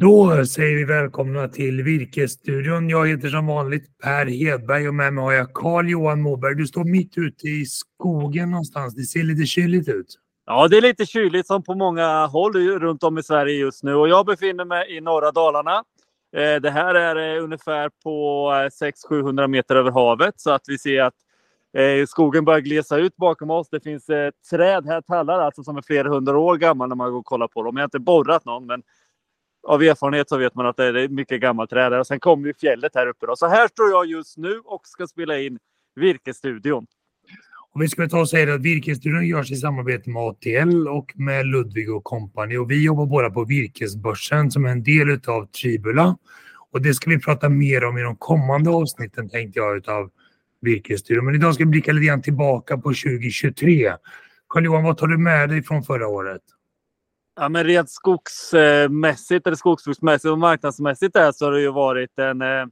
Då 0.00 0.46
säger 0.46 0.76
vi 0.76 0.84
välkomna 0.84 1.48
till 1.48 1.82
Virkesstudion. 1.82 2.88
Jag 2.88 3.08
heter 3.08 3.28
som 3.28 3.46
vanligt 3.46 3.98
Per 3.98 4.26
Hedberg 4.26 4.88
och 4.88 4.94
med 4.94 5.12
mig 5.12 5.24
har 5.24 5.32
jag 5.32 5.52
Carl-Johan 5.54 6.20
Moberg. 6.20 6.54
Du 6.54 6.66
står 6.66 6.84
mitt 6.84 7.18
ute 7.18 7.46
i 7.46 7.64
skogen 7.64 8.50
någonstans. 8.50 8.94
Det 8.94 9.02
ser 9.02 9.22
lite 9.22 9.46
kyligt 9.46 9.88
ut. 9.88 10.06
Ja, 10.46 10.68
det 10.68 10.76
är 10.76 10.80
lite 10.80 11.06
kyligt 11.06 11.46
som 11.46 11.62
på 11.62 11.74
många 11.74 12.26
håll 12.26 12.52
runt 12.78 13.02
om 13.02 13.18
i 13.18 13.22
Sverige 13.22 13.54
just 13.54 13.82
nu 13.82 13.94
och 13.94 14.08
jag 14.08 14.26
befinner 14.26 14.64
mig 14.64 14.96
i 14.96 15.00
norra 15.00 15.30
Dalarna. 15.30 15.84
Eh, 16.36 16.60
det 16.62 16.70
här 16.70 16.94
är 16.94 17.36
eh, 17.36 17.44
ungefär 17.44 17.90
på 18.02 18.48
eh, 18.52 18.86
600-700 19.10 19.46
meter 19.46 19.76
över 19.76 19.90
havet 19.90 20.34
så 20.36 20.50
att 20.50 20.62
vi 20.66 20.78
ser 20.78 21.02
att 21.02 21.14
skogen 22.08 22.44
börjar 22.44 22.60
glesa 22.60 22.96
ut 22.96 23.16
bakom 23.16 23.50
oss. 23.50 23.68
Det 23.70 23.80
finns 23.80 24.06
träd 24.50 24.86
här, 24.86 25.00
tallar 25.00 25.40
alltså 25.40 25.62
som 25.62 25.76
är 25.76 25.82
flera 25.82 26.08
hundra 26.08 26.38
år 26.38 26.56
gamla 26.56 26.86
när 26.86 26.96
man 26.96 27.10
går 27.10 27.18
och 27.18 27.24
kollar 27.24 27.48
på 27.48 27.62
dem. 27.62 27.76
Jag 27.76 27.82
har 27.82 27.86
inte 27.86 27.98
borrat 27.98 28.44
någon, 28.44 28.66
men 28.66 28.82
av 29.62 29.82
erfarenhet 29.82 30.28
så 30.28 30.36
vet 30.36 30.54
man 30.54 30.66
att 30.66 30.76
det 30.76 30.84
är 30.84 31.08
mycket 31.08 31.40
gammalt 31.40 31.70
träd. 31.70 31.92
Och 31.92 32.06
sen 32.06 32.20
kommer 32.20 32.46
ju 32.46 32.54
fjället 32.54 32.92
här 32.94 33.06
uppe. 33.06 33.26
Då. 33.26 33.36
Så 33.36 33.46
här 33.46 33.68
står 33.68 33.90
jag 33.90 34.06
just 34.06 34.36
nu 34.36 34.60
och 34.64 34.80
ska 34.84 35.06
spela 35.06 35.38
in 35.38 35.58
Virkesstudion. 35.94 36.86
Och 37.72 37.82
vi 37.82 37.88
ska 37.88 38.08
ta 38.08 38.20
och 38.20 38.28
säga 38.28 38.54
att 38.54 38.60
Virkesstudion 38.60 39.26
görs 39.26 39.50
i 39.50 39.56
samarbete 39.56 40.10
med 40.10 40.22
ATL 40.22 40.88
och 40.88 41.12
med 41.14 41.46
Ludvig 41.46 41.94
och 41.94 42.04
Company. 42.04 42.56
Och 42.56 42.70
vi 42.70 42.84
jobbar 42.84 43.06
båda 43.06 43.30
på 43.30 43.44
Virkesbörsen 43.44 44.50
som 44.50 44.64
är 44.64 44.70
en 44.70 44.82
del 44.82 45.20
av 45.26 45.46
Tribula. 45.46 46.16
Och 46.70 46.82
det 46.82 46.94
ska 46.94 47.10
vi 47.10 47.20
prata 47.20 47.48
mer 47.48 47.84
om 47.84 47.98
i 47.98 48.02
de 48.02 48.16
kommande 48.16 48.70
avsnitten 48.70 49.28
tänkte 49.28 49.58
jag 49.58 49.76
utav 49.76 50.10
Virkesstudion. 50.60 51.24
Men 51.24 51.34
idag 51.34 51.54
ska 51.54 51.64
vi 51.64 51.70
blicka 51.70 51.92
lite 51.92 52.06
grann 52.06 52.22
tillbaka 52.22 52.76
på 52.76 52.88
2023. 52.88 53.92
Carl-Johan, 54.48 54.84
vad 54.84 54.98
tar 54.98 55.06
du 55.06 55.18
med 55.18 55.48
dig 55.48 55.62
från 55.62 55.82
förra 55.82 56.08
året? 56.08 56.42
Ja, 57.36 57.48
men 57.48 57.64
rent 57.64 57.90
skogsmässigt 57.90 59.46
eller 59.46 59.56
skogsbruksmässigt 59.56 60.30
och 60.30 60.38
marknadsmässigt 60.38 61.14
där 61.14 61.32
så 61.32 61.44
har 61.44 61.52
det 61.52 61.60
ju 61.60 61.70
varit 61.70 62.18
en, 62.18 62.42
eh, 62.42 62.66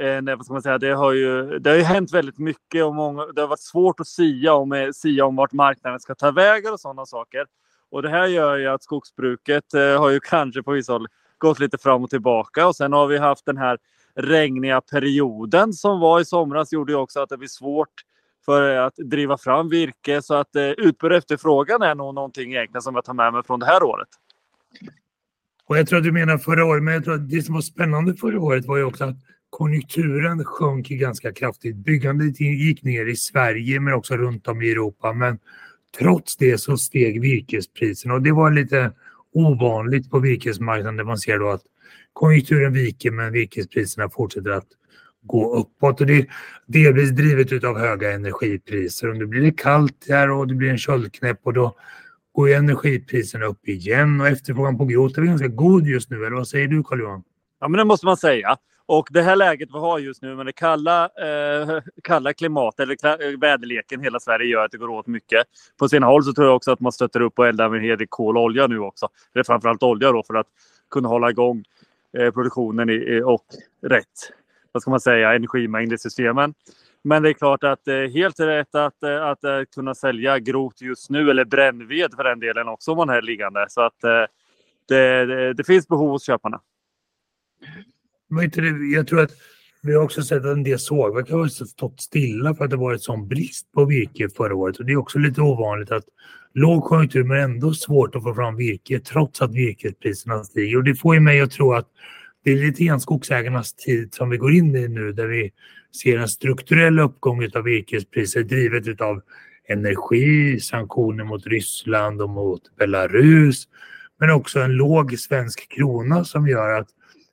en 0.00 0.28
eh, 0.28 0.36
vad 0.36 0.44
ska 0.44 0.52
man 0.52 0.62
säga, 0.62 0.78
det 0.78 0.94
har 0.94 1.12
ju, 1.12 1.58
det 1.58 1.70
har 1.70 1.76
ju 1.76 1.82
hänt 1.82 2.12
väldigt 2.12 2.38
mycket 2.38 2.84
och 2.84 2.94
många, 2.94 3.26
det 3.26 3.40
har 3.40 3.48
varit 3.48 3.60
svårt 3.60 4.00
att 4.00 4.06
sia 4.06 4.54
om, 4.54 4.72
eh, 4.72 4.90
sia 4.92 5.24
om 5.24 5.36
vart 5.36 5.52
marknaden 5.52 6.00
ska 6.00 6.14
ta 6.14 6.30
vägen 6.30 6.72
och 6.72 6.80
sådana 6.80 7.06
saker. 7.06 7.46
Och 7.90 8.02
det 8.02 8.08
här 8.08 8.26
gör 8.26 8.56
ju 8.56 8.66
att 8.66 8.82
skogsbruket 8.82 9.64
har 9.72 10.10
ju 10.10 10.20
kanske 10.20 10.62
på 10.62 10.72
vissa 10.72 10.92
håll 10.92 11.06
gått 11.38 11.58
lite 11.58 11.78
fram 11.78 12.04
och 12.04 12.10
tillbaka 12.10 12.66
och 12.66 12.76
sen 12.76 12.92
har 12.92 13.06
vi 13.06 13.18
haft 13.18 13.46
den 13.46 13.56
här 13.56 13.78
regniga 14.14 14.80
perioden 14.80 15.72
som 15.72 16.00
var 16.00 16.20
i 16.20 16.24
somras 16.24 16.72
gjorde 16.72 16.92
ju 16.92 16.98
också 16.98 17.20
att 17.20 17.28
det 17.28 17.36
blir 17.36 17.48
svårt 17.48 18.02
för 18.44 18.76
att 18.76 18.96
driva 18.96 19.38
fram 19.38 19.68
virke. 19.68 20.22
Så 20.22 20.34
att 20.34 20.56
eh, 20.56 20.62
utbud 20.62 21.12
och 21.12 21.18
efterfrågan 21.18 21.82
är 21.82 21.94
nog 21.94 22.14
någonting 22.14 22.52
egentligen 22.52 22.82
som 22.82 22.94
jag 22.94 23.04
tar 23.04 23.14
med 23.14 23.32
mig 23.32 23.42
från 23.46 23.60
det 23.60 23.66
här 23.66 23.82
året. 23.82 24.08
Och 25.66 25.78
jag 25.78 25.86
tror 25.86 25.98
att 25.98 26.04
du 26.04 26.12
menar 26.12 26.38
förra 26.38 26.64
året, 26.64 26.82
men 26.82 26.94
jag 26.94 27.04
tror 27.04 27.14
att 27.14 27.30
det 27.30 27.42
som 27.42 27.54
var 27.54 27.62
spännande 27.62 28.14
förra 28.14 28.40
året 28.40 28.66
var 28.66 28.76
ju 28.76 28.84
också 28.84 29.04
att 29.04 29.16
konjunkturen 29.50 30.44
sjönk 30.44 30.88
ganska 30.88 31.32
kraftigt. 31.32 31.76
Byggandet 31.76 32.40
gick 32.40 32.82
ner 32.82 33.06
i 33.06 33.16
Sverige 33.16 33.80
men 33.80 33.94
också 33.94 34.16
runt 34.16 34.48
om 34.48 34.62
i 34.62 34.70
Europa. 34.70 35.12
Men 35.12 35.38
trots 35.98 36.36
det 36.36 36.58
så 36.58 36.76
steg 36.76 37.20
virkespriserna 37.20 38.14
och 38.14 38.22
det 38.22 38.32
var 38.32 38.50
lite 38.50 38.92
ovanligt 39.32 40.10
på 40.10 40.18
virkesmarknaden 40.18 40.96
där 40.96 41.04
man 41.04 41.18
ser 41.18 41.38
då 41.38 41.48
att 41.50 41.62
konjunkturen 42.12 42.72
viker 42.72 43.10
men 43.10 43.32
virkespriserna 43.32 44.10
fortsätter 44.10 44.50
att 44.50 44.66
gå 45.24 45.56
uppåt. 45.56 46.00
Och 46.00 46.06
det 46.06 46.18
är 46.18 46.26
delvis 46.66 47.10
drivet 47.10 47.64
av 47.64 47.78
höga 47.78 48.12
energipriser. 48.12 49.10
Om 49.10 49.18
nu 49.18 49.26
blir 49.26 49.40
det 49.40 49.52
kallt 49.52 50.06
här 50.08 50.30
och 50.30 50.48
det 50.48 50.54
blir 50.54 50.70
en 50.70 50.78
köldknäpp 50.78 51.40
och 51.42 51.52
då 51.52 51.76
går 52.32 52.48
ju 52.48 52.54
energipriserna 52.54 53.44
upp 53.44 53.68
igen 53.68 54.20
och 54.20 54.28
efterfrågan 54.28 54.78
på 54.78 54.84
grot 54.84 55.18
är 55.18 55.22
ganska 55.22 55.48
god 55.48 55.86
just 55.86 56.10
nu. 56.10 56.16
Eller 56.16 56.36
vad 56.36 56.48
säger 56.48 56.68
du 56.68 56.82
Carl-Johan? 56.82 57.22
Ja, 57.60 57.68
men 57.68 57.78
det 57.78 57.84
måste 57.84 58.06
man 58.06 58.16
säga. 58.16 58.56
Och 58.86 59.08
det 59.10 59.22
här 59.22 59.36
läget 59.36 59.68
vi 59.72 59.78
har 59.78 59.98
just 59.98 60.22
nu 60.22 60.36
med 60.36 60.46
det 60.46 60.52
kalla, 60.52 61.04
eh, 61.04 61.80
kalla 62.02 62.32
klimatet, 62.32 62.80
eller 62.80 63.32
eh, 63.32 63.38
väderleken 63.38 64.00
hela 64.00 64.20
Sverige 64.20 64.46
gör 64.46 64.64
att 64.64 64.70
det 64.70 64.78
går 64.78 64.88
åt 64.88 65.06
mycket. 65.06 65.46
På 65.78 65.88
sina 65.88 66.06
håll 66.06 66.24
så 66.24 66.32
tror 66.32 66.46
jag 66.46 66.56
också 66.56 66.72
att 66.72 66.80
man 66.80 66.92
stöter 66.92 67.20
upp 67.20 67.38
och 67.38 67.46
eldar 67.46 67.68
med 67.68 67.82
hel 67.82 67.98
del 67.98 68.06
kol 68.10 68.36
och 68.36 68.42
olja 68.42 68.66
nu 68.66 68.78
också. 68.78 69.08
Eller 69.34 69.44
framförallt 69.44 69.82
olja 69.82 70.12
då 70.12 70.22
för 70.26 70.34
att 70.34 70.46
kunna 70.90 71.08
hålla 71.08 71.30
igång 71.30 71.64
eh, 72.18 72.30
produktionen 72.30 72.90
i, 72.90 73.22
och 73.24 73.44
rätt 73.82 74.32
vad 74.74 74.82
ska 74.82 74.90
man 74.90 75.00
säga, 75.00 75.34
energimängd 75.34 75.92
i 75.92 75.98
systemen. 75.98 76.54
Men 77.04 77.22
det 77.22 77.28
är 77.28 77.32
klart 77.32 77.64
att 77.64 77.84
det 77.84 77.94
är 77.94 78.08
helt 78.08 78.40
rätt 78.40 78.74
att, 78.74 79.02
eh, 79.02 79.24
att, 79.24 79.44
att 79.44 79.70
kunna 79.70 79.94
sälja 79.94 80.38
grot 80.38 80.80
just 80.80 81.10
nu, 81.10 81.30
eller 81.30 81.44
brännved 81.44 82.10
för 82.16 82.24
den 82.24 82.40
delen 82.40 82.68
också 82.68 82.90
om 82.90 82.96
man 82.96 83.08
är 83.08 83.22
liggande. 83.22 83.66
Så 83.68 83.80
att 83.80 84.00
det, 84.88 85.26
det, 85.26 85.54
det 85.54 85.64
finns 85.64 85.88
behov 85.88 86.10
hos 86.10 86.26
köparna. 86.26 86.60
Jag 88.94 89.06
tror 89.06 89.20
att 89.20 89.32
vi 89.82 89.94
har 89.94 90.02
också 90.02 90.22
sett 90.22 90.44
att 90.44 90.52
en 90.52 90.62
del 90.62 90.78
sågverk 90.78 91.30
har 91.30 91.48
stått 91.48 92.00
stilla 92.00 92.54
för 92.54 92.64
att 92.64 92.70
det 92.70 92.76
varit 92.76 93.02
sån 93.02 93.28
brist 93.28 93.72
på 93.72 93.84
virke 93.84 94.28
förra 94.28 94.54
året. 94.54 94.76
Och 94.76 94.84
det 94.84 94.92
är 94.92 94.96
också 94.96 95.18
lite 95.18 95.40
ovanligt 95.40 95.92
att 95.92 96.04
låg 96.54 96.84
konjunktur 96.84 97.24
men 97.24 97.40
ändå 97.40 97.74
svårt 97.74 98.14
att 98.14 98.22
få 98.22 98.34
fram 98.34 98.56
virke 98.56 99.00
trots 99.00 99.42
att 99.42 99.54
virkespriserna 99.54 100.44
stiger. 100.44 100.76
Och 100.76 100.84
det 100.84 100.94
får 100.94 101.14
ju 101.14 101.20
mig 101.20 101.40
att 101.40 101.50
tro 101.50 101.72
att 101.72 101.88
det 102.44 102.52
är 102.52 102.56
lite 102.56 102.84
grann 102.84 103.00
skogsägarnas 103.00 103.74
tid 103.74 104.14
som 104.14 104.30
vi 104.30 104.36
går 104.36 104.52
in 104.52 104.76
i 104.76 104.88
nu 104.88 105.12
där 105.12 105.26
vi 105.26 105.52
ser 106.02 106.18
en 106.18 106.28
strukturell 106.28 106.98
uppgång 106.98 107.48
av 107.54 107.62
virkespriser 107.62 108.42
drivet 108.42 109.00
av 109.00 109.22
energi, 109.68 110.60
sanktioner 110.60 111.24
mot 111.24 111.46
Ryssland 111.46 112.22
och 112.22 112.30
mot 112.30 112.76
Belarus. 112.78 113.68
Men 114.20 114.30
också 114.30 114.60
en 114.60 114.72
låg 114.72 115.18
svensk 115.18 115.68
krona 115.68 116.24
som 116.24 116.48
gör 116.48 116.80
att 116.80 116.88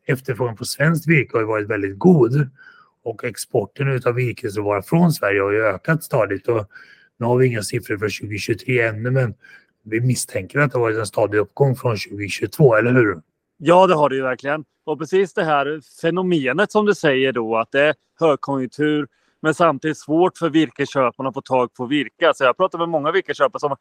efterfrågan 0.08 0.56
på 0.56 0.66
svenskt 0.66 1.08
virke 1.08 1.38
har 1.38 1.44
varit 1.44 1.70
väldigt 1.70 2.00
god. 2.00 2.50
Och 3.04 3.24
exporten 3.24 4.02
av 4.06 4.16
virkesråvara 4.16 4.82
från 4.82 5.12
Sverige 5.12 5.42
har 5.42 5.52
ju 5.52 5.66
ökat 5.66 6.04
stadigt. 6.04 6.48
Och 6.48 6.68
nu 7.20 7.26
har 7.26 7.38
vi 7.38 7.48
inga 7.48 7.64
siffror 7.64 7.98
för 7.98 8.20
2023 8.20 8.82
ännu 8.82 9.12
men 9.12 9.34
vi 9.84 10.02
misstänker 10.02 10.60
att 10.60 10.72
det 10.72 10.78
har 10.78 10.82
varit 10.82 10.98
en 10.98 11.06
stadig 11.06 11.38
uppgång 11.38 11.76
från 11.76 11.98
2022, 11.98 12.76
eller 12.76 12.94
hur? 12.94 13.22
Ja, 13.64 13.88
det 13.88 13.96
har 13.96 14.10
det 14.10 14.16
ju 14.16 14.22
verkligen. 14.22 14.66
Och 14.84 15.00
precis 15.00 15.34
det 15.34 15.44
här 15.44 15.82
fenomenet 16.02 16.72
som 16.72 16.86
du 16.86 16.96
säger 16.96 17.32
då 17.32 17.58
att 17.58 17.72
det 17.72 17.82
är 17.82 17.96
högkonjunktur 18.20 19.08
men 19.42 19.54
samtidigt 19.54 19.98
svårt 19.98 20.38
för 20.38 20.50
virkesköparna 20.50 21.30
att 21.30 21.36
få 21.36 21.42
tag 21.42 21.74
på 21.74 21.86
virke. 21.86 22.32
Så 22.36 22.44
jag 22.44 22.58
pratar 22.58 22.80
med 22.80 22.90
många 22.90 23.12
virkesköpare 23.12 23.60
som 23.60 23.76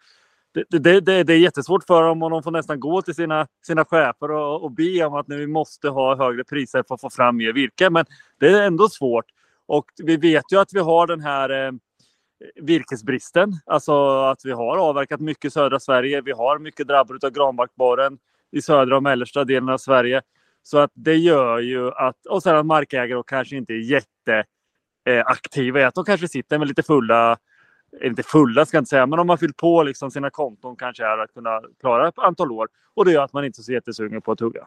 det, 0.54 0.64
det, 0.78 1.00
det, 1.00 1.22
det, 1.24 1.32
är 1.32 1.38
jättesvårt 1.38 1.84
för 1.84 2.02
dem 2.02 2.22
och 2.22 2.30
de 2.30 2.42
får 2.42 2.50
nästan 2.50 2.80
gå 2.80 3.02
till 3.02 3.14
sina, 3.14 3.46
sina 3.66 3.84
chefer 3.84 4.30
och, 4.30 4.64
och 4.64 4.70
be 4.70 5.04
om 5.04 5.14
att 5.14 5.26
vi 5.28 5.46
måste 5.46 5.88
ha 5.88 6.16
högre 6.16 6.44
priser 6.44 6.84
för 6.88 6.94
att 6.94 7.00
få 7.00 7.10
fram 7.10 7.36
mer 7.36 7.52
virke. 7.52 7.90
Men 7.90 8.04
det 8.40 8.48
är 8.48 8.62
ändå 8.62 8.88
svårt. 8.88 9.26
Och 9.66 9.84
vi 9.96 10.16
vet 10.16 10.52
ju 10.52 10.60
att 10.60 10.72
vi 10.72 10.80
har 10.80 11.06
den 11.06 11.20
här 11.20 11.66
eh, 11.66 11.72
virkesbristen. 12.62 13.52
Alltså 13.66 14.20
att 14.20 14.44
vi 14.44 14.52
har 14.52 14.76
avverkat 14.76 15.20
mycket 15.20 15.44
i 15.44 15.50
södra 15.50 15.80
Sverige. 15.80 16.20
Vi 16.20 16.32
har 16.32 16.58
mycket 16.58 16.88
drabbade 16.88 17.26
av 17.26 17.32
granbarkborren 17.32 18.18
i 18.52 18.62
södra 18.62 18.96
och 18.96 19.02
mellersta 19.02 19.44
delen 19.44 19.68
av 19.68 19.78
Sverige. 19.78 20.22
Så 20.62 20.78
att 20.78 20.90
det 20.94 21.16
gör 21.16 21.58
ju 21.58 21.90
att, 21.90 22.26
och 22.26 22.42
sen 22.42 22.56
att 22.56 22.66
markägare 22.66 23.22
kanske 23.26 23.56
inte 23.56 23.72
är 23.72 24.02
jätteaktiva 25.06 25.80
eh, 25.80 25.86
att 25.88 25.94
de 25.94 26.04
kanske 26.04 26.28
sitter 26.28 26.58
med 26.58 26.68
lite 26.68 26.82
fulla, 26.82 27.38
inte 28.02 28.22
fulla 28.22 28.66
ska 28.66 28.76
jag 28.76 28.80
inte 28.80 28.88
säga, 28.88 29.06
men 29.06 29.16
de 29.16 29.28
har 29.28 29.36
fyllt 29.36 29.56
på 29.56 29.82
liksom 29.82 30.10
sina 30.10 30.30
konton 30.30 30.76
kanske 30.76 31.04
är 31.04 31.18
att 31.18 31.34
kunna 31.34 31.60
klara 31.80 32.08
ett 32.08 32.18
antal 32.18 32.52
år. 32.52 32.68
Och 32.94 33.04
det 33.04 33.12
gör 33.12 33.24
att 33.24 33.32
man 33.32 33.44
inte 33.44 33.60
är 33.60 33.62
så 33.62 33.72
jättesugen 33.72 34.22
på 34.22 34.32
att 34.32 34.40
hugga. 34.40 34.66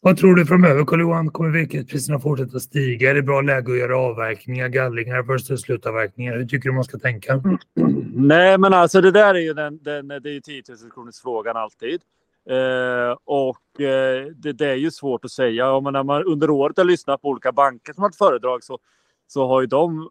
Vad 0.00 0.16
tror 0.16 0.34
du 0.34 0.46
framöver 0.46 0.84
Carl-Johan? 0.84 1.30
Kommer 1.30 1.50
virkespriserna 1.50 2.20
fortsätta 2.20 2.60
stiga? 2.60 3.10
Är 3.10 3.14
det 3.14 3.22
bra 3.22 3.40
läge 3.40 3.72
att 3.72 3.78
göra 3.78 3.98
avverkningar, 3.98 4.68
gallringar 4.68 5.22
först 5.22 5.60
slutavverkningar? 5.60 6.36
Hur 6.36 6.46
tycker 6.46 6.68
du 6.68 6.74
man 6.74 6.84
ska 6.84 6.98
tänka? 6.98 7.42
Nej, 8.14 8.58
men 8.58 8.74
alltså 8.74 9.00
det 9.00 9.10
där 9.10 9.34
är 9.34 9.38
ju 9.38 9.54
den, 9.54 9.78
den 9.82 10.08
det 10.08 10.14
är 10.14 10.32
ju 10.32 10.40
10 10.40 10.62
000 10.68 10.90
kronors 10.90 11.20
frågan 11.22 11.56
alltid. 11.56 12.00
Eh, 12.50 13.16
och 13.24 13.80
eh, 13.80 14.26
det, 14.36 14.52
det, 14.52 14.66
är 14.66 14.74
ju 14.74 14.90
svårt 14.90 15.24
att 15.24 15.30
säga. 15.30 15.80
Men 15.80 15.92
när 15.92 16.02
man 16.02 16.24
under 16.24 16.50
året 16.50 16.76
har 16.76 16.84
lyssnat 16.84 17.22
på 17.22 17.28
olika 17.28 17.52
banker 17.52 17.92
som 17.92 18.02
har 18.02 18.08
haft 18.08 18.18
föredrag 18.18 18.64
så, 18.64 18.78
så 19.26 19.46
har 19.46 19.60
ju 19.60 19.66
de 19.66 20.10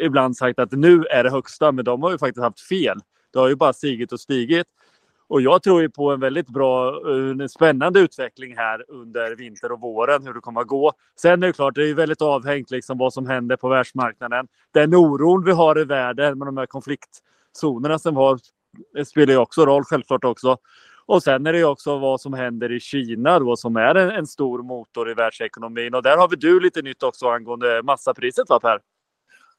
ibland 0.00 0.36
sagt 0.36 0.58
att 0.58 0.72
nu 0.72 1.04
är 1.04 1.24
det 1.24 1.30
högsta, 1.30 1.72
men 1.72 1.84
de 1.84 2.02
har 2.02 2.10
ju 2.10 2.18
faktiskt 2.18 2.44
haft 2.44 2.60
fel. 2.60 2.98
Det 3.32 3.38
har 3.38 3.48
ju 3.48 3.56
bara 3.56 3.72
stigit 3.72 4.12
och 4.12 4.20
stigit. 4.20 4.66
Och 5.28 5.40
jag 5.40 5.62
tror 5.62 5.82
ju 5.82 5.90
på 5.90 6.10
en 6.10 6.20
väldigt 6.20 6.48
bra, 6.48 6.88
eh, 7.10 7.30
en 7.30 7.48
spännande 7.48 8.00
utveckling 8.00 8.56
här 8.56 8.84
under 8.88 9.36
vinter 9.36 9.72
och 9.72 9.80
våren, 9.80 10.26
hur 10.26 10.34
det 10.34 10.40
kommer 10.40 10.60
att 10.60 10.66
gå. 10.66 10.92
Sen 11.20 11.42
är 11.42 11.46
det 11.46 11.52
klart, 11.52 11.74
det 11.74 11.90
är 11.90 11.94
väldigt 11.94 12.22
avhängigt 12.22 12.70
liksom 12.70 12.98
vad 12.98 13.12
som 13.12 13.26
händer 13.26 13.56
på 13.56 13.68
världsmarknaden. 13.68 14.48
Den 14.74 14.94
oron 14.94 15.44
vi 15.44 15.52
har 15.52 15.80
i 15.80 15.84
världen 15.84 16.38
med 16.38 16.48
de 16.48 16.56
här 16.56 16.66
konfliktzonerna 16.66 17.98
som 17.98 18.16
har 18.16 18.38
spelar 19.04 19.32
ju 19.32 19.38
också 19.38 19.66
roll 19.66 19.84
självklart 19.84 20.24
också. 20.24 20.56
Och 21.06 21.22
sen 21.22 21.46
är 21.46 21.52
det 21.52 21.64
också 21.64 21.98
vad 21.98 22.20
som 22.20 22.32
händer 22.32 22.72
i 22.72 22.80
Kina 22.80 23.38
då 23.38 23.56
som 23.56 23.76
är 23.76 23.94
en, 23.94 24.10
en 24.10 24.26
stor 24.26 24.62
motor 24.62 25.10
i 25.10 25.14
världsekonomin. 25.14 25.94
Och 25.94 26.02
där 26.02 26.16
har 26.16 26.28
vi 26.28 26.36
du 26.36 26.60
lite 26.60 26.82
nytt 26.82 27.02
också 27.02 27.28
angående 27.28 27.82
massapriset 27.82 28.48
va 28.48 28.60
Per? 28.60 28.78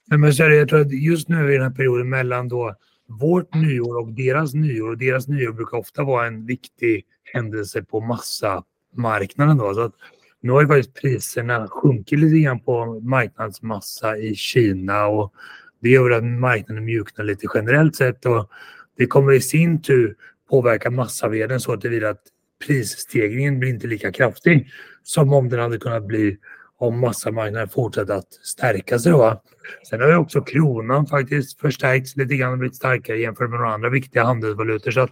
Nej, 0.07 0.19
men 0.19 0.34
så 0.34 0.44
är 0.44 0.50
det, 0.50 0.56
jag 0.56 0.69
tror 0.69 0.81
att 0.81 0.92
just 0.92 1.30
nu 1.30 1.54
i 1.54 1.57
den 1.57 1.63
här 1.63 1.75
perioden 1.75 2.10
mellan 2.10 2.48
då 2.48 2.75
vårt 3.07 3.54
nyår 3.54 3.98
och 3.98 4.12
deras 4.13 4.54
nyår. 4.54 4.90
Och 4.90 4.98
deras 4.98 5.28
nyår 5.28 5.51
brukar 5.51 5.78
ofta 5.78 6.04
vara 6.04 6.28
en 6.28 6.45
viktig 6.45 7.06
händelse 7.34 7.84
på 7.84 8.00
massamarknaden. 8.00 9.57
Då. 9.57 9.74
Så 9.74 9.81
att 9.81 9.94
nu 10.42 10.51
har 10.51 10.62
ju 10.62 10.68
faktiskt 10.68 10.94
priserna 10.94 11.68
sjunkit 11.68 12.19
lite 12.19 12.39
grann 12.39 12.60
på 12.60 13.00
marknadsmassa 13.00 14.18
i 14.18 14.36
Kina 14.36 15.06
och 15.06 15.34
det 15.81 15.89
gör 15.89 16.12
att 16.12 16.24
marknaden 16.24 16.86
mjuknar 16.86 17.25
lite 17.25 17.48
generellt 17.54 17.96
sett 17.96 18.25
och 18.25 18.50
det 18.98 19.06
kommer 19.06 19.34
i 19.34 19.42
sin 19.42 19.81
tur 19.81 20.16
påverka 20.54 20.92
massaveden 20.92 21.60
så 21.60 21.74
att 21.74 21.82
det 21.82 21.90
blir 21.90 22.04
att 22.04 22.22
prisstegringen 22.68 23.60
blir 23.60 23.70
inte 23.70 23.88
lika 23.88 24.12
kraftig 24.12 24.68
som 25.04 25.34
om 25.34 25.50
den 25.50 25.60
hade 25.60 25.78
kunnat 25.78 26.06
bli 26.06 26.38
om 26.78 27.00
massamarknaden 27.00 27.70
fortsätter 27.70 28.14
att 28.14 28.34
stärka 28.34 29.00
sig. 29.00 29.12
Då. 29.12 29.42
Sen 29.90 30.02
har 30.02 30.08
ju 30.08 30.16
också 30.16 30.42
kronan 30.42 31.08
faktiskt 31.08 31.60
förstärkts 31.60 32.16
lite 32.16 32.36
grann 32.36 32.52
och 32.52 32.58
blivit 32.58 32.76
starkare 32.76 33.18
jämfört 33.18 33.50
med 33.50 33.60
några 33.60 33.74
andra 33.74 33.90
viktiga 33.90 34.24
handelsvalutor. 34.24 34.92
Så 34.92 35.00
att 35.00 35.12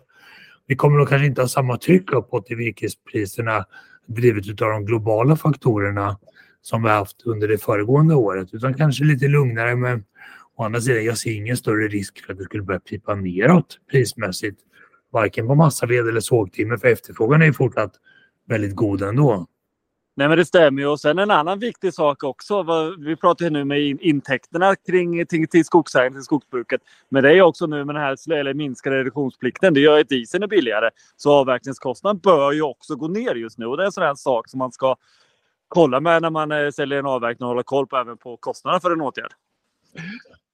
vi 0.68 0.76
kommer 0.76 0.98
nog 0.98 1.10
kanske 1.10 1.26
inte 1.26 1.42
ha 1.42 1.48
samma 1.48 1.78
tryck 1.78 2.14
uppåt 2.14 2.52
i 2.52 2.56
virkespriserna 2.56 3.66
drivet 4.08 4.62
av 4.62 4.70
de 4.70 4.86
globala 4.86 5.36
faktorerna 5.36 6.18
som 6.62 6.84
vi 6.84 6.90
haft 6.90 7.22
under 7.26 7.48
det 7.48 7.58
föregående 7.58 8.16
året 8.16 8.54
utan 8.54 8.74
kanske 8.74 9.04
lite 9.04 9.28
lugnare 9.28 9.76
men 9.76 10.04
å 10.56 10.64
andra 10.64 10.82
sidan 10.82 11.06
jag 11.06 11.18
ser 11.18 11.32
ingen 11.32 11.58
större 11.58 11.88
risk 11.88 12.26
för 12.26 12.34
att 12.34 12.40
det 12.40 12.46
skulle 12.46 12.64
börja 12.64 12.80
pipa 12.80 13.16
neråt 13.16 13.80
prismässigt 13.92 14.62
varken 15.12 15.48
på 15.48 15.56
massaved 15.56 16.08
eller 16.08 16.19
sågtimmer 16.19 16.78
för 16.78 16.88
efterfrågan 16.88 17.42
är 17.42 17.46
ju 17.46 17.54
fortsatt 17.54 17.94
väldigt 18.48 18.75
god 18.75 19.02
ändå. 19.02 19.48
Nej 20.16 20.28
men 20.28 20.38
det 20.38 20.46
stämmer 20.46 20.81
ju. 20.81 20.88
Och 20.88 21.00
sen 21.00 21.19
en 21.19 21.31
annan 21.31 21.60
viktig 21.60 21.94
sak 21.94 22.24
också. 22.24 22.66
Vi 23.00 23.16
pratar 23.16 23.46
ju 23.46 23.52
nu 23.52 23.66
med 23.66 23.80
intäkterna 23.81 24.75
kring 24.75 25.25
till, 25.25 25.48
till 25.48 25.66
skogsägarna, 25.66 26.16
till 26.16 26.24
skogsbruket. 26.24 26.81
Men 27.10 27.24
det 27.24 27.38
är 27.38 27.42
också 27.42 27.68
nu 27.68 27.86
med 27.86 27.96
den 27.96 28.04
här 28.04 28.31
eller 28.31 28.54
minskade 28.54 28.98
reduktionsplikten. 28.98 29.74
Det 29.74 29.80
gör 29.80 30.00
att 30.00 30.10
dieseln 30.10 30.44
är 30.44 30.48
billigare. 30.48 30.90
Så 31.16 31.34
avverkningskostnaden 31.34 32.19
bör 32.19 32.52
ju 32.52 32.62
också 32.62 32.96
gå 32.96 33.08
ner 33.08 33.36
just 33.36 33.58
nu. 33.58 33.66
Och 33.66 33.78
det 33.78 33.84
är 33.84 33.86
en 33.86 33.92
sån 33.92 34.04
här 34.04 34.16
sak 34.16 34.50
som 34.50 34.58
man 34.58 34.72
ska 34.72 34.96
kolla 35.68 36.00
med 36.00 36.22
när 36.22 36.30
man 36.30 36.52
eh, 36.52 36.69
säljer 36.69 37.00
en 37.00 37.06
avverkning 37.06 37.46
och 37.46 37.50
hålla 37.50 37.63
koll 37.63 37.88
på 37.88 37.98
även 37.98 38.18
på 38.18 38.38
kostnaderna 38.38 38.80
för 38.80 38.92
en 38.92 39.02
åtgärd. 39.02 39.31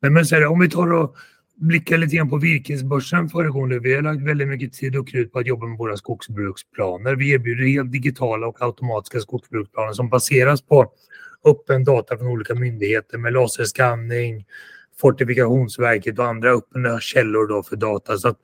Men, 0.01 0.13
men 0.13 0.25
så 0.25 0.35
här, 0.35 0.45
om 0.45 0.59
vi 0.59 0.69
tar 0.69 0.93
och 0.93 1.15
blickar 1.57 1.97
lite 1.97 2.15
grann 2.15 2.29
på 2.29 2.37
virkesbörsen 2.37 3.29
föregående. 3.29 3.79
Vi 3.79 3.95
har 3.95 4.01
lagt 4.01 4.21
väldigt 4.21 4.47
mycket 4.47 4.73
tid 4.73 4.95
och 4.95 5.07
krut 5.07 5.31
på 5.31 5.39
att 5.39 5.47
jobba 5.47 5.67
med 5.67 5.77
våra 5.77 5.97
skogsbruksplaner. 5.97 7.15
Vi 7.15 7.31
erbjuder 7.31 7.65
helt 7.65 7.91
digitala 7.91 8.47
och 8.47 8.61
automatiska 8.61 9.19
skogsbruksplaner 9.19 9.93
som 9.93 10.09
baseras 10.09 10.61
på 10.61 10.91
öppen 11.45 11.83
data 11.83 12.17
från 12.17 12.27
olika 12.27 12.55
myndigheter 12.55 13.17
med 13.17 13.33
laserskanning, 13.33 14.45
Fortifikationsverket 14.99 16.19
och 16.19 16.25
andra 16.25 16.51
öppna 16.51 16.99
källor 16.99 17.47
då 17.47 17.63
för 17.63 17.75
data. 17.75 18.17
Så 18.17 18.35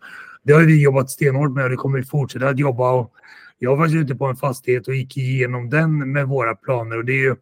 det 0.44 0.54
har 0.54 0.62
vi 0.62 0.82
jobbat 0.82 1.10
stenhårt 1.10 1.52
med 1.52 1.64
och 1.64 1.70
det 1.70 1.76
kommer 1.76 1.98
vi 1.98 2.06
fortsätta 2.06 2.48
att 2.48 2.60
jobba. 2.60 2.92
Och 2.92 3.14
jag 3.60 3.76
var 3.76 3.96
ute 3.96 4.16
på 4.16 4.26
en 4.26 4.36
fastighet 4.36 4.88
och 4.88 4.96
gick 4.96 5.18
igenom 5.18 5.70
den 5.70 6.12
med 6.12 6.28
våra 6.28 6.56
planer 6.56 6.98
och 6.98 7.06
det 7.06 7.14
är 7.14 7.24
ju 7.24 7.36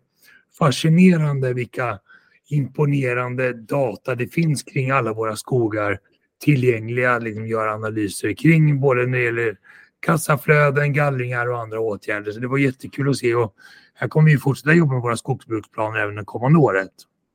fascinerande 0.60 1.54
vilka 1.54 2.00
imponerande 2.52 3.54
data 3.54 4.16
det 4.16 4.28
finns 4.28 4.64
kring 4.64 4.92
alla 4.92 5.14
våra 5.14 5.36
skogar 5.36 6.00
tillgängliga, 6.44 7.20
liksom 7.20 7.48
göra 7.48 7.74
analyser 7.74 8.34
kring 8.34 8.80
både 8.80 9.06
när 9.06 9.18
det 9.18 9.24
gäller 9.24 9.58
kassaflöden, 10.00 10.94
gallringar 10.94 11.52
och 11.52 11.60
andra 11.60 11.80
åtgärder. 11.80 12.32
Så 12.32 12.40
det 12.40 12.48
var 12.48 12.58
jättekul 12.58 13.10
att 13.10 13.18
se 13.18 13.36
och 13.36 13.54
här 13.94 14.08
kommer 14.08 14.32
vi 14.32 14.38
fortsätta 14.38 14.74
jobba 14.74 14.94
med 14.94 15.02
våra 15.02 15.18
skogsbruksplaner 15.18 16.00
även 16.00 16.16
det 16.16 16.24
kommande 16.26 16.60
året. 16.60 16.92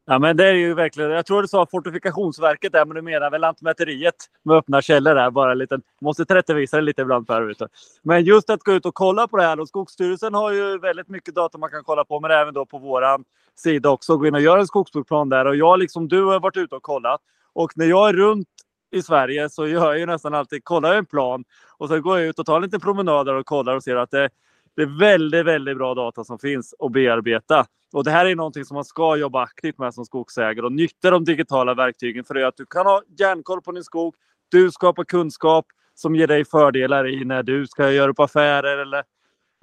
Ja, 0.08 0.18
men 0.18 0.36
det 0.36 0.46
är 0.46 0.52
ju 0.52 0.74
verkligen. 0.74 1.10
Jag 1.10 1.26
tror 1.26 1.42
du 1.42 1.48
sa 1.48 1.66
Fortifikationsverket 1.70 2.72
där, 2.72 2.84
men 2.84 2.94
du 2.94 3.02
menar 3.02 3.30
väl 3.30 3.40
Lantmäteriet 3.40 4.14
med 4.42 4.56
öppna 4.56 4.82
källor 4.82 5.14
där. 5.14 5.30
Bara 5.30 5.52
en 5.52 5.58
liten, 5.58 5.82
måste 6.00 6.24
tillrättavisa 6.24 6.76
det 6.76 6.82
lite 6.82 7.02
ibland 7.02 7.26
Per. 7.26 7.54
Men 8.02 8.24
just 8.24 8.50
att 8.50 8.62
gå 8.62 8.72
ut 8.72 8.86
och 8.86 8.94
kolla 8.94 9.28
på 9.28 9.36
det 9.36 9.42
här. 9.42 9.60
Och 9.60 9.68
Skogsstyrelsen 9.68 10.34
har 10.34 10.52
ju 10.52 10.78
väldigt 10.78 11.08
mycket 11.08 11.34
data 11.34 11.58
man 11.58 11.70
kan 11.70 11.84
kolla 11.84 12.04
på, 12.04 12.20
men 12.20 12.30
även 12.30 12.54
då 12.54 12.66
på 12.66 12.78
våran 12.78 13.24
sida 13.54 13.90
också. 13.90 14.16
Gå 14.16 14.26
in 14.26 14.34
och 14.34 14.40
göra 14.40 14.60
en 14.60 14.66
skogsbruksplan 14.66 15.28
där. 15.28 15.44
Och 15.44 15.56
jag 15.56 15.78
liksom 15.78 16.08
du 16.08 16.24
har 16.24 16.40
varit 16.40 16.56
ute 16.56 16.74
och 16.74 16.82
kollat. 16.82 17.20
Och 17.52 17.72
när 17.76 17.86
jag 17.86 18.08
är 18.08 18.12
runt 18.12 18.48
i 18.92 19.02
Sverige 19.02 19.50
så 19.50 19.66
gör 19.66 19.84
jag 19.86 19.98
ju 19.98 20.06
nästan 20.06 20.34
alltid, 20.34 20.64
kollar 20.64 20.94
en 20.94 21.06
plan 21.06 21.44
och 21.78 21.88
så 21.88 22.00
går 22.00 22.18
jag 22.18 22.28
ut 22.28 22.38
och 22.38 22.46
tar 22.46 22.56
en 22.56 22.62
liten 22.62 22.80
promenad 22.80 23.28
och 23.28 23.46
kollar 23.46 23.76
och 23.76 23.82
ser 23.82 23.96
att 23.96 24.10
det, 24.10 24.28
det 24.76 24.82
är 24.82 24.98
väldigt, 24.98 25.46
väldigt 25.46 25.76
bra 25.76 25.94
data 25.94 26.24
som 26.24 26.38
finns 26.38 26.74
att 26.78 26.92
bearbeta. 26.92 27.66
Och 27.92 28.04
det 28.04 28.10
här 28.10 28.26
är 28.26 28.34
någonting 28.34 28.64
som 28.64 28.74
man 28.74 28.84
ska 28.84 29.16
jobba 29.16 29.42
aktivt 29.42 29.78
med 29.78 29.94
som 29.94 30.04
skogsägare 30.04 30.66
och 30.66 30.72
nyttja 30.72 31.10
de 31.10 31.24
digitala 31.24 31.74
verktygen 31.74 32.24
för 32.24 32.34
att 32.34 32.56
du 32.56 32.66
kan 32.66 32.86
ha 32.86 33.02
järnkoll 33.18 33.62
på 33.62 33.72
din 33.72 33.84
skog. 33.84 34.14
Du 34.48 34.70
skapar 34.70 35.04
kunskap 35.04 35.66
som 35.94 36.16
ger 36.16 36.26
dig 36.26 36.44
fördelar 36.44 37.08
i 37.08 37.24
när 37.24 37.42
du 37.42 37.66
ska 37.66 37.92
göra 37.92 38.10
upp 38.10 38.20
affärer 38.20 38.78
eller, 38.78 39.04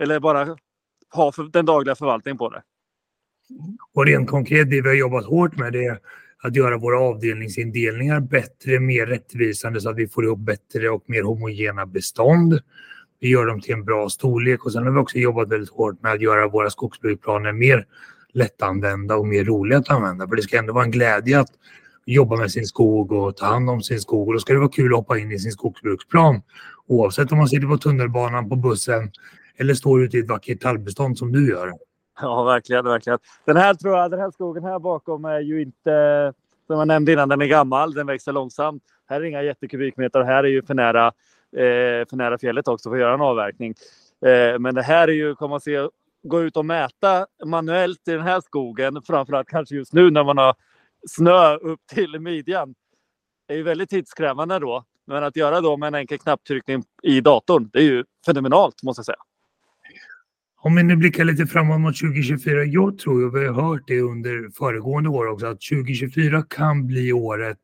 eller 0.02 0.20
bara 0.20 0.58
ha 1.14 1.32
för, 1.32 1.44
den 1.44 1.66
dagliga 1.66 1.96
förvaltningen 1.96 2.38
på 2.38 2.50
det. 2.50 2.62
Och 3.94 4.06
rent 4.06 4.30
konkret, 4.30 4.70
det 4.70 4.82
vi 4.82 4.88
har 4.88 4.96
jobbat 4.96 5.26
hårt 5.26 5.58
med 5.58 5.74
det 5.74 5.86
är 5.86 6.00
att 6.44 6.56
göra 6.56 6.78
våra 6.78 7.00
avdelningsindelningar 7.00 8.20
bättre, 8.20 8.80
mer 8.80 9.06
rättvisande 9.06 9.82
så 9.82 9.90
att 9.90 9.98
vi 9.98 10.08
får 10.08 10.26
ihop 10.26 10.40
bättre 10.40 10.90
och 10.90 11.04
mer 11.08 11.24
homogena 11.24 11.86
bestånd. 11.86 12.60
Vi 13.24 13.30
gör 13.30 13.46
dem 13.46 13.62
till 13.62 13.74
en 13.74 13.86
bra 13.86 14.10
storlek 14.10 14.66
och 14.66 14.72
sen 14.72 14.84
har 14.84 14.92
vi 14.92 15.00
också 15.00 15.18
jobbat 15.18 15.50
väldigt 15.50 15.70
hårt 15.70 16.02
med 16.02 16.12
att 16.12 16.22
göra 16.22 16.48
våra 16.48 16.70
skogsbruksplaner 16.70 17.52
mer 17.52 17.86
lättanvända 18.34 19.16
och 19.16 19.28
mer 19.28 19.44
roliga 19.44 19.78
att 19.78 19.90
använda. 19.90 20.28
För 20.28 20.36
det 20.36 20.42
ska 20.42 20.58
ändå 20.58 20.74
vara 20.74 20.84
en 20.84 20.92
glädje 20.92 21.40
att 21.40 21.50
jobba 22.06 22.36
med 22.36 22.52
sin 22.52 22.66
skog 22.66 23.12
och 23.12 23.38
ta 23.38 23.46
hand 23.46 23.70
om 23.70 23.82
sin 23.82 24.00
skog. 24.00 24.28
Och 24.28 24.34
då 24.34 24.40
ska 24.40 24.54
det 24.54 24.60
vara 24.60 24.70
kul 24.70 24.94
att 24.94 24.98
hoppa 24.98 25.18
in 25.18 25.32
i 25.32 25.40
sin 25.40 25.52
skogsbruksplan. 25.52 26.42
Oavsett 26.88 27.32
om 27.32 27.38
man 27.38 27.48
sitter 27.48 27.68
på 27.68 27.78
tunnelbanan, 27.78 28.50
på 28.50 28.56
bussen 28.56 29.12
eller 29.58 29.74
står 29.74 30.04
ute 30.04 30.18
i 30.18 30.20
ett 30.20 30.30
vackert 30.30 30.62
tallbestånd 30.62 31.18
som 31.18 31.32
du 31.32 31.50
gör. 31.50 31.72
Ja, 32.22 32.44
verkligen, 32.44 32.86
verkligen. 32.86 33.20
Den 33.46 33.58
här 33.58 33.74
tror 33.74 33.98
jag, 33.98 34.12
den 34.12 34.20
här 34.20 34.32
skogen 34.32 34.64
här 34.64 34.80
bakom 34.80 35.26
är 35.26 35.40
ju 35.40 35.62
inte, 35.62 36.34
som 36.68 36.78
jag 36.78 36.88
nämnde 36.88 37.12
innan, 37.12 37.30
den 37.30 37.42
är 37.42 37.46
gammal, 37.46 37.94
den 37.94 38.08
växer 38.08 38.32
långsamt. 38.32 38.84
Här 39.10 39.22
är 39.22 39.26
inga 39.26 39.44
jättekubikmeter 39.44 40.24
här 40.24 40.44
är 40.44 40.48
ju 40.48 40.62
för 40.64 40.74
nära, 40.74 41.12
Eh, 41.56 42.08
för 42.10 42.16
nära 42.16 42.38
fjället 42.38 42.68
också 42.68 42.90
för 42.90 42.96
att 42.96 43.02
göra 43.02 43.14
en 43.14 43.22
avverkning. 43.22 43.74
Eh, 44.26 44.60
men 44.60 44.76
det 44.76 44.82
här 44.82 45.08
är 45.08 45.14
ju, 45.14 45.36
kan 45.36 45.50
man 45.50 45.62
se, 45.62 45.88
gå 46.24 46.42
ut 46.42 46.58
och 46.58 46.66
mäta 46.66 47.28
manuellt 47.46 48.08
i 48.08 48.12
den 48.12 48.22
här 48.22 48.42
skogen, 48.42 49.02
framförallt 49.08 49.48
kanske 49.48 49.76
just 49.76 49.94
nu 49.94 50.12
när 50.12 50.24
man 50.24 50.38
har 50.38 50.56
snö 51.08 51.56
upp 51.56 51.80
till 51.94 52.20
midjan. 52.20 52.76
Det 53.48 53.54
är 53.54 53.58
ju 53.58 53.64
väldigt 53.64 53.90
tidskrävande 53.90 54.60
då. 54.60 54.84
Men 55.08 55.24
att 55.24 55.36
göra 55.36 55.62
då 55.62 55.78
med 55.78 55.88
en 55.88 55.96
enkel 55.96 56.20
knapptryckning 56.20 56.84
i 57.04 57.22
datorn, 57.22 57.70
det 57.74 57.80
är 57.80 57.84
ju 57.84 58.04
fenomenalt 58.26 58.84
måste 58.84 59.00
jag 59.00 59.06
säga. 59.06 59.18
Om 60.58 60.76
vi 60.76 60.84
nu 60.84 60.96
blickar 60.96 61.24
lite 61.24 61.46
framåt 61.46 61.80
mot 61.80 62.00
2024. 62.00 62.64
Jag 62.64 62.98
tror, 62.98 63.26
och 63.26 63.36
vi 63.36 63.48
har 63.48 63.62
hört 63.62 63.82
det 63.88 64.02
under 64.02 64.50
föregående 64.50 65.10
år 65.10 65.28
också, 65.28 65.46
att 65.46 65.62
2024 65.62 66.44
kan 66.50 66.88
bli 66.88 67.14
året 67.14 67.58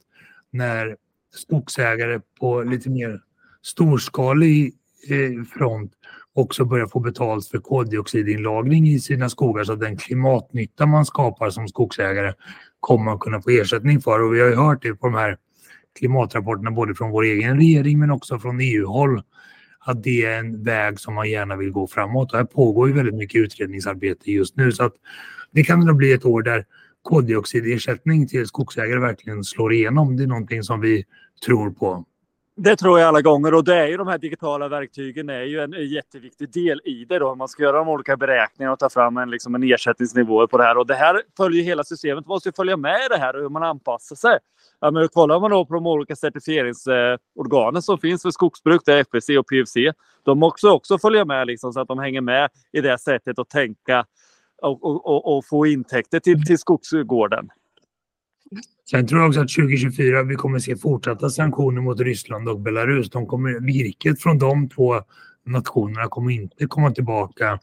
när 0.52 0.98
skogsägare 1.32 2.20
på 2.40 2.64
lite 2.64 2.90
mer 2.90 3.22
storskalig 3.66 4.74
eh, 5.10 5.44
front 5.44 5.92
också 6.34 6.66
börjar 6.66 6.88
få 6.88 7.00
betalt 7.00 7.48
för 7.48 7.58
koldioxidinlagring 7.58 8.88
i 8.88 9.00
sina 9.00 9.30
skogar 9.30 9.64
så 9.64 9.74
att 9.74 9.80
den 9.80 9.98
klimatnytta 9.98 10.86
man 10.86 11.06
skapar 11.06 11.50
som 11.50 11.68
skogsägare 11.68 12.34
kommer 12.80 13.06
man 13.06 13.20
kunna 13.20 13.42
få 13.42 13.50
ersättning 13.50 14.02
för. 14.02 14.22
Och 14.22 14.36
vi 14.36 14.40
har 14.40 14.48
ju 14.48 14.56
hört 14.56 14.82
det 14.82 14.96
på 14.96 15.08
de 15.08 15.16
här 15.16 15.38
klimatrapporterna 16.00 16.72
både 16.72 16.96
från 16.96 17.12
vår 17.12 17.24
egen 17.24 17.58
regering 17.58 18.00
men 18.00 18.12
också 18.12 18.40
från 18.40 18.60
EU-håll 18.60 19.24
att 19.80 20.04
det 20.04 20.26
är 20.26 20.40
en 20.40 20.64
väg 20.64 21.00
som 21.00 21.14
man 21.14 21.30
gärna 21.30 21.56
vill 21.56 21.72
gå 21.72 21.88
framåt. 21.88 22.32
Och 22.32 22.38
här 22.38 22.46
pågår 22.46 22.88
ju 22.88 22.94
väldigt 22.94 23.16
mycket 23.16 23.42
utredningsarbete 23.42 24.32
just 24.32 24.56
nu 24.56 24.72
så 24.72 24.84
att 24.84 24.94
det 25.52 25.64
kan 25.64 25.80
nog 25.80 25.96
bli 25.96 26.14
ett 26.14 26.26
år 26.26 26.42
där 26.42 26.66
koldioxidersättning 27.02 28.28
till 28.28 28.46
skogsägare 28.46 29.00
verkligen 29.00 29.44
slår 29.44 29.74
igenom. 29.74 30.18
Det 30.18 30.24
är 30.24 30.28
någonting 30.28 30.64
som 30.64 30.82
vi 30.82 31.06
tror 31.46 31.72
på. 31.72 32.06
Det 32.62 32.76
tror 32.76 33.00
jag 33.00 33.08
alla 33.08 33.22
gånger 33.22 33.54
och 33.54 33.64
det 33.64 33.76
är 33.76 33.88
ju 33.88 33.98
de 33.98 34.08
här 34.08 34.18
digitala 34.18 34.68
verktygen 34.68 35.30
är 35.30 35.44
ju 35.44 35.60
en 35.60 35.90
jätteviktig 35.90 36.52
del 36.54 36.82
i 36.86 37.06
det 37.06 37.20
då. 37.20 37.36
Man 37.36 37.48
ska 37.48 37.64
göra 37.64 37.78
de 37.78 37.90
olika 37.90 38.18
beräkningarna 38.18 38.74
och 38.74 38.80
ta 38.80 38.90
fram 38.90 39.18
en, 39.18 39.30
liksom 39.30 39.56
en 39.56 39.64
ersättningsnivå 39.64 40.48
på 40.48 40.58
det 40.58 40.64
här 40.64 40.78
och 40.78 40.88
det 40.88 40.96
här 40.96 41.22
följer 41.38 41.64
hela 41.64 41.84
systemet. 41.84 42.26
Man 42.26 42.34
måste 42.36 42.50
ju 42.50 42.54
följa 42.54 42.78
med 42.78 42.96
i 43.06 43.08
det 43.10 43.18
här 43.18 43.36
och 43.36 43.42
hur 43.42 43.50
man 43.50 43.64
anpassar 43.64 44.16
sig. 44.16 44.38
Ja, 44.80 44.92
men 44.92 45.08
kollar 45.08 45.40
man 45.40 45.52
då 45.52 45.66
på 45.66 45.74
de 45.74 45.88
olika 45.88 46.16
certifieringsorganen 46.16 47.82
som 47.82 47.98
finns 47.98 48.22
för 48.22 48.32
skogsbruk, 48.32 48.82
det 48.86 48.94
är 48.94 49.00
FSC 49.00 49.30
och 49.30 49.48
PFC. 49.48 49.76
De 50.24 50.40
måste 50.40 50.68
också 50.68 51.00
följa 51.00 51.26
med 51.26 51.48
liksom, 51.48 51.74
så 51.74 51.80
att 51.80 51.88
de 51.88 52.00
hänger 52.00 52.22
med 52.22 52.50
i 52.72 52.82
det 52.82 52.98
sättet 52.98 53.40
att 53.40 53.50
tänka 53.50 54.06
och, 54.62 54.84
och, 54.84 55.06
och, 55.06 55.38
och 55.38 55.46
få 55.46 55.66
intäkter 55.66 56.20
till, 56.20 56.46
till 56.46 56.58
skogsgården. 56.58 57.50
Sen 58.92 59.08
tror 59.08 59.22
jag 59.22 59.30
också 59.30 59.42
att 59.42 59.50
2024 59.50 60.24
vi 60.24 60.36
kommer 60.36 60.60
se 60.60 60.76
fortsatta 60.76 61.30
sanktioner 61.30 61.82
mot 61.82 62.00
Ryssland 62.00 62.50
och 62.50 62.60
Belarus. 62.60 63.10
De 63.10 63.28
kommer, 63.28 63.60
virket 63.60 64.22
från 64.22 64.38
de 64.38 64.70
två 64.70 65.02
nationerna 65.46 66.08
kommer 66.08 66.32
inte 66.32 66.66
komma 66.68 66.92
tillbaka 66.92 67.60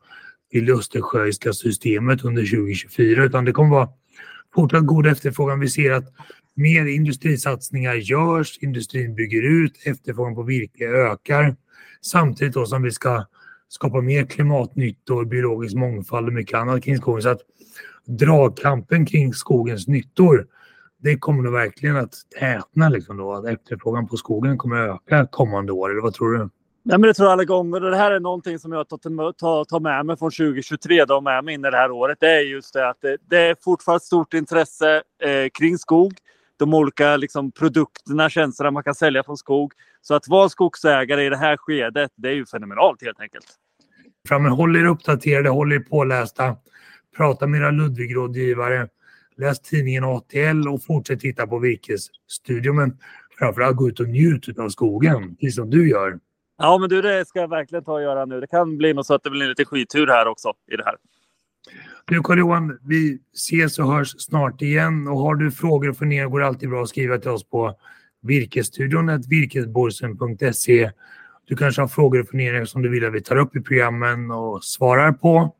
till 0.51 0.67
det 0.67 0.73
östersjöiska 0.73 1.53
systemet 1.53 2.25
under 2.25 2.43
2024 2.43 3.25
utan 3.25 3.45
det 3.45 3.53
kommer 3.53 3.71
vara 3.71 3.89
fortsatt 4.55 4.87
god 4.87 5.07
efterfrågan. 5.07 5.61
Vi 5.61 5.69
ser 5.69 5.93
att 5.93 6.13
mer 6.55 6.87
industrisatsningar 6.87 7.95
görs, 7.95 8.59
industrin 8.59 9.15
bygger 9.15 9.43
ut, 9.43 9.73
efterfrågan 9.85 10.35
på 10.35 10.43
virke 10.43 10.89
ökar 10.89 11.57
samtidigt 12.03 12.55
då 12.55 12.67
som 12.67 12.83
vi 12.83 12.91
ska 12.91 13.25
skapa 13.69 14.01
mer 14.01 14.27
klimatnyttor, 14.27 15.25
biologisk 15.25 15.77
mångfald 15.77 16.27
och 16.27 16.33
mycket 16.33 16.59
annat 16.59 16.85
kring 16.85 16.97
skogen. 16.97 17.23
Så 17.23 17.29
att 17.29 17.41
dragkampen 18.07 19.07
kring 19.07 19.35
skogens 19.35 19.89
nyttor, 19.89 20.47
det 21.03 21.19
kommer 21.19 21.43
nog 21.43 21.53
verkligen 21.53 21.97
att 21.97 22.15
tätna 22.41 22.89
liksom 22.89 23.17
då. 23.17 23.33
Att 23.33 23.47
efterfrågan 23.47 24.09
på 24.09 24.17
skogen 24.17 24.59
kommer 24.59 24.89
att 24.89 25.01
öka 25.07 25.27
kommande 25.27 25.73
år, 25.73 25.91
eller 25.91 26.03
vad 26.03 26.15
tror 26.15 26.33
du? 26.33 26.39
Nej, 26.89 26.99
men 26.99 27.03
det 27.03 27.15
tror 27.15 27.27
jag 27.27 27.33
alla 27.33 27.45
gånger. 27.45 27.81
Det 27.81 27.97
här 27.97 28.11
är 28.11 28.21
någonting 28.21 28.59
som 28.59 28.73
jag 28.73 28.89
tar, 28.89 29.65
tar, 29.65 29.81
med 29.81 30.07
mig 30.07 30.17
från 30.17 30.31
2023, 30.31 31.05
då 31.05 31.21
med 31.21 31.45
mig 31.45 31.55
in 31.55 31.65
i 31.65 31.71
det 31.71 31.77
här 31.77 31.91
året. 31.91 32.19
Det 32.21 32.31
är 32.31 32.41
just 32.41 32.75
det 32.75 32.89
att 32.89 33.01
det, 33.01 33.17
det 33.31 33.39
är 33.39 33.57
fortfarande 33.65 34.05
stort 34.05 34.35
intresse 34.35 35.03
eh, 35.23 35.49
kring 35.59 35.79
skog. 35.79 36.13
De 36.57 36.75
olika 36.75 37.17
liksom, 37.17 37.53
produkterna, 37.53 38.31
tjänsterna 38.31 38.71
man 38.71 38.83
kan 38.83 38.95
sälja 38.95 39.23
från 39.25 39.37
skog. 39.37 39.73
Så 40.03 40.15
att 40.15 40.29
vara 40.29 40.49
skogsägare 40.49 41.27
i 41.27 41.29
det 41.29 41.37
här 41.37 41.57
skedet, 41.57 42.11
det 42.17 42.29
är 42.29 42.33
ju 42.33 42.47
fenomenalt 42.47 43.03
helt 43.03 43.21
enkelt. 43.21 43.47
Frammen, 44.29 44.53
håll 44.53 44.77
er 44.77 44.85
uppdaterade, 44.85 45.49
håll 45.49 45.73
er 45.73 45.79
pålästa. 45.79 46.57
Prata 47.17 47.47
med 47.47 47.61
era 47.61 47.71
Ludvig-rådgivare. 47.71 48.89
Läs 49.39 49.61
tidningen 49.61 50.05
ATL 50.05 50.69
och 50.69 50.85
fortsätt 50.85 51.21
titta 51.21 51.47
på 51.47 51.59
Virkesstudion. 51.59 52.77
Men 52.77 52.99
framförallt 53.39 53.77
gå 53.77 53.89
ut 53.89 54.01
och 54.01 54.09
njut 54.09 54.59
av 54.59 54.69
skogen, 54.69 55.37
precis 55.37 55.55
som 55.55 55.71
du 55.71 55.89
gör. 55.89 56.19
Ja, 56.59 56.79
men 56.79 56.89
du, 56.89 57.03
det 57.03 57.29
ska 57.29 57.41
jag 57.41 57.51
verkligen 57.51 57.85
ta 57.85 57.93
och 57.93 58.03
göra 58.03 58.25
nu. 58.25 58.41
Det 58.41 58.47
kan 58.47 58.77
bli 58.77 58.95
något 58.95 59.07
så 59.07 59.15
att 59.15 59.23
det 59.23 59.31
blir 59.31 59.49
lite 59.49 59.65
skittur 59.65 60.07
här 60.07 60.27
också 60.27 60.53
i 60.73 60.77
det 60.77 60.85
här. 60.85 60.97
Du 62.05 62.23
Carl-Johan, 62.23 62.79
vi 62.83 63.19
ses 63.35 63.79
och 63.79 63.93
hörs 63.93 64.15
snart 64.19 64.63
igen. 64.63 65.09
Och 65.09 65.19
har 65.19 65.35
du 65.35 65.51
frågor 65.51 65.89
och 65.89 65.97
funderingar 65.97 66.29
går 66.29 66.41
det 66.41 66.47
alltid 66.47 66.69
bra 66.69 66.83
att 66.83 66.89
skriva 66.89 67.19
till 67.19 67.31
oss 67.31 67.45
på 67.45 67.75
virkesstudion 68.23 69.23
virkesborsen.se. 69.29 70.91
Du 71.45 71.57
kanske 71.57 71.83
har 71.83 71.89
frågor 71.89 72.21
och 72.21 72.29
funderingar 72.29 72.65
som 72.65 72.83
du 72.83 72.89
vill 72.89 73.07
att 73.07 73.13
vi 73.13 73.23
tar 73.23 73.37
upp 73.37 73.57
i 73.57 73.61
programmen 73.61 74.31
och 74.31 74.65
svarar 74.65 75.13
på. 75.13 75.55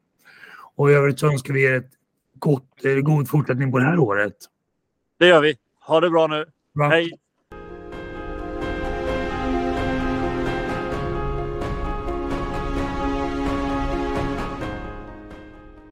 Och 0.77 0.91
i 0.91 0.95
övrigt 0.95 1.19
så 1.19 1.27
önskar 1.27 1.55
vi 1.55 1.65
er 1.65 1.75
ett 1.75 1.91
gott, 2.39 2.83
god 3.03 3.29
fortsättning 3.29 3.73
på 3.73 3.79
det 3.79 3.85
här 3.85 3.99
året. 3.99 4.37
Det 5.19 5.27
gör 5.27 5.41
vi. 5.41 5.57
Ha 5.81 6.01
det 6.01 6.11
bra 6.11 6.27
nu. 6.27 6.45
Bra. 6.75 6.89
Hej! 6.89 7.19